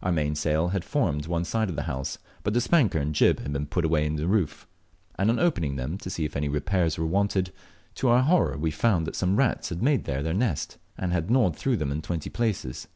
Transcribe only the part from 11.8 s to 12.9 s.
in twenty places.